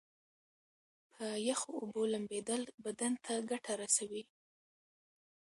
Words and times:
په 1.13 1.25
یخو 1.49 1.71
اوبو 1.81 2.01
لمبیدل 2.13 2.61
بدن 2.85 3.13
ته 3.25 3.33
ګټه 3.49 3.73
رسوي. 3.81 4.23